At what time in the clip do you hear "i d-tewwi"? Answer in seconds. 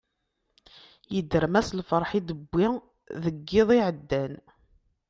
2.19-2.67